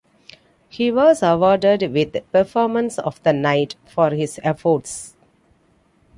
He 0.67 0.89
was 0.91 1.21
awarded 1.21 1.93
with 1.93 2.15
"Performance 2.31 2.97
of 2.97 3.21
the 3.21 3.33
Night" 3.33 3.75
for 3.85 4.09
his 4.09 4.39
efforts. 4.43 5.15